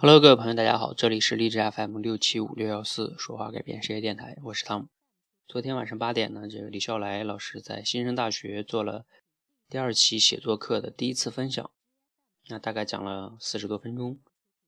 [0.00, 4.86] Hello，各位朋友，大家好，这里是励志 FM 六七五六幺四说话改变世界电台，我是汤姆。
[5.48, 9.06] 昨天晚上八点呢，这个李笑来老师在新生大学做了
[9.68, 11.68] 第二期写作课的第一次分享，
[12.46, 14.20] 那大概讲了四十多分钟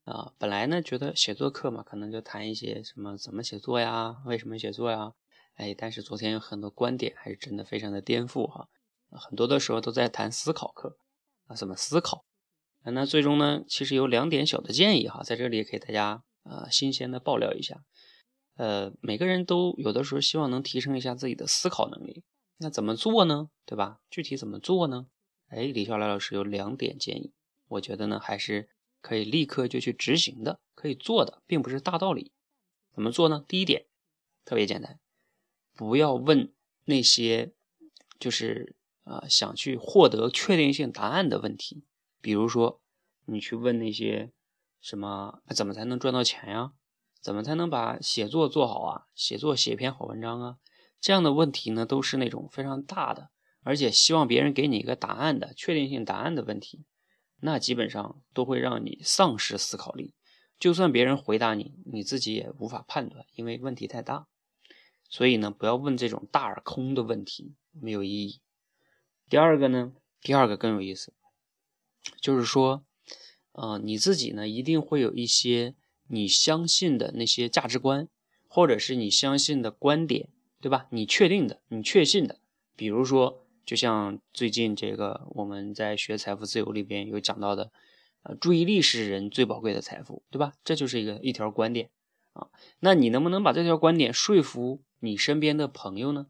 [0.03, 0.33] 啊。
[0.37, 5.13] 本来呢，觉得写作课嘛，可能就谈一些什么怎么写作呀，为什么写作呀，
[5.55, 8.69] 哎，但是昨天有很多观点还是真的非常的颠覆哈，
[9.13, 10.99] 很多的时候都在谈思考课
[11.47, 12.25] 啊，怎么思考。
[12.85, 17.85] 那最终呢，其实有两点小的建议哈，在这里也给大家呃新鲜的爆料一下。
[18.57, 22.25] 呃，每个人都有的时候希望能提升一下自己的思考能力，
[22.59, 23.51] 那怎么做呢？
[23.67, 24.01] 对吧？
[24.11, 25.07] 具体怎么做呢？
[25.49, 27.33] 哎，李笑来老师有两点建议，
[27.69, 28.71] 我觉得呢还是
[29.01, 32.33] 可以立刻就去执行的，可以做的，并不是大道理。
[32.95, 33.45] 怎么做呢？
[33.47, 33.87] 第一点
[34.45, 34.99] 特别简单，
[35.75, 36.53] 不要问
[36.87, 37.53] 那些
[38.19, 41.85] 就是啊想去获得确定性答案的问题。
[42.23, 42.80] 比如说，
[43.31, 44.33] 你去问那些
[44.81, 46.73] 什么怎么才能赚到钱呀？
[47.21, 49.07] 怎么才能把写作做好啊？
[49.15, 50.57] 写作写篇好文章啊？
[51.01, 53.31] 这样的问题呢，都是那种非常大的，
[53.63, 56.85] 而且希望别人给你一个答案的确定性答案的问题，
[57.41, 60.15] 那基本上都会让你丧失思考力。
[60.59, 64.27] 就算别人回答你，你自己也无法判断，因为问题太大。
[65.09, 68.41] 所以呢，不要问这种大而空的问题，没有意义。
[69.29, 71.13] 第二个呢，第二个更有意思。
[72.21, 72.85] 就是说，
[73.53, 75.75] 呃，你自己呢一定会有一些
[76.09, 78.09] 你相信的那些价值观，
[78.49, 80.29] 或者是你相信的观点，
[80.61, 80.87] 对吧？
[80.91, 82.41] 你确定的，你确信的。
[82.77, 87.71] 比如说，就像最近这个我们在学财富自由里边有讲到的，
[88.23, 90.55] 呃，注意力是人最宝贵的财富，对吧？
[90.65, 91.91] 这就是一个一条观点
[92.33, 92.49] 啊。
[92.79, 96.29] 那你能不能把这条观点说服你身边的朋友呢？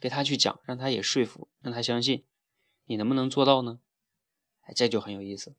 [0.00, 2.24] 给他去讲，让他也说服，让他相信，
[2.86, 3.78] 你能不能做到呢？
[4.62, 5.54] 哎，这就很有意思。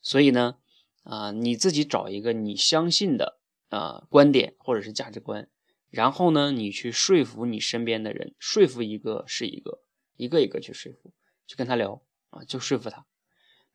[0.00, 0.56] 所以呢，
[1.02, 5.48] 啊，你自己找一个你相信的啊观点或者是价值观，
[5.90, 9.80] 然后呢，你去说服你身边的人，说服一个是一个，
[10.16, 11.12] 一个一个去说服，
[11.46, 13.06] 去跟他聊啊，就说服他。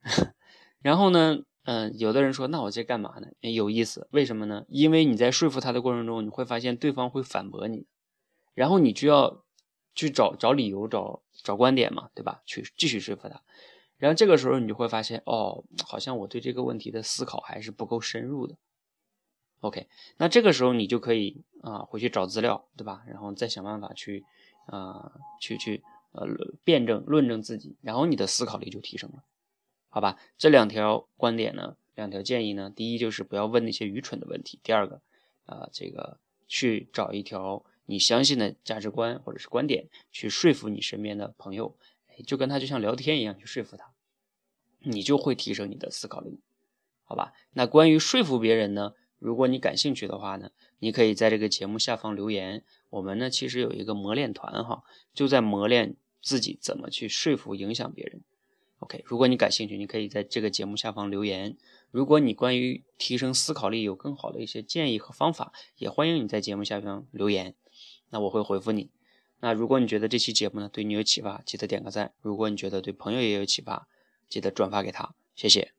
[0.81, 3.27] 然后呢，嗯，有的人说，那我这干嘛呢？
[3.39, 4.65] 有意思，为什么呢？
[4.67, 7.87] 因为你在说服他的过程中，你会发现对方会反驳你，
[8.53, 9.45] 然后你就要
[9.95, 12.41] 去找找理由，找找观点嘛，对吧？
[12.45, 13.41] 去继续说服他。
[14.03, 18.57] 然后这个时候你就会发现，哦，好像我对这个问题的思考还是不够深入的。
[19.61, 19.87] OK，
[20.17, 23.05] 那这个时候你就可以啊回去找资料，对吧？
[23.07, 24.25] 然后再想办法去
[24.65, 25.81] 啊去去
[26.11, 26.27] 呃
[26.65, 29.23] 辩证论证自己，然后你的思考力就提升了，
[29.87, 30.19] 好吧？
[30.37, 34.99] 这两条观点呢，两条建议呢，第一就是不要问那些愚蠢的问题，第二个
[35.45, 41.77] 啊这个去找一条你相信的价值观或者是观点去说服你身边的朋友。
[42.27, 43.91] 就跟他就像聊天一样去说服他，
[44.83, 46.39] 你就会提升你的思考力，
[47.03, 47.33] 好吧？
[47.53, 48.93] 那关于说服别人呢？
[49.19, 52.63] 如果你感兴趣的话呢，你可以在这个节目下方留言。
[52.89, 54.83] 我们呢其实有一个磨练团哈，
[55.13, 58.21] 就在磨练自己怎么去说服影响别人。
[58.79, 61.55] OK，如果你感兴趣，你可以在这个节目下方留言。
[61.89, 67.55] 如果你关于提升思考力有更好的一些建议和方法，也欢迎你在节目下方留言，
[68.09, 68.91] 那我会回复你。
[69.39, 73.87] 那如果你觉得这期节目呢对你有启发，记得点个赞；如果你觉得对朋友也有启发，
[74.29, 75.73] 记得转发给他，谢谢。